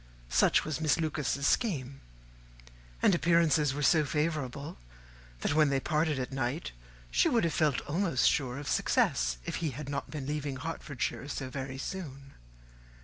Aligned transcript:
Such 0.29 0.65
was 0.65 0.81
Miss 0.81 0.99
Lucas's 0.99 1.45
scheme; 1.45 2.01
and 3.03 3.13
appearances 3.13 3.75
were 3.75 3.83
so 3.83 4.03
favourable, 4.03 4.79
that 5.41 5.53
when 5.53 5.69
they 5.69 5.79
parted 5.79 6.17
at 6.17 6.31
night, 6.31 6.71
she 7.11 7.29
would 7.29 7.43
have 7.43 7.53
felt 7.53 7.81
almost 7.81 8.27
sure 8.27 8.57
of 8.57 8.67
success 8.67 9.37
if 9.45 9.57
he 9.57 9.69
had 9.69 9.89
not 9.89 10.09
been 10.09 10.25
to 10.25 10.31
leave 10.33 10.57
Hertfordshire 10.61 11.27
so 11.29 11.51
very 11.51 11.77
soon. 11.77 12.33